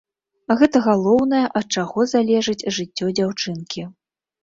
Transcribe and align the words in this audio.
Гэта 0.61 0.81
галоўнае, 0.87 1.43
ад 1.63 1.67
чаго 1.79 2.09
залежыць 2.17 2.67
жыццё 2.81 3.15
дзяўчынкі. 3.17 3.91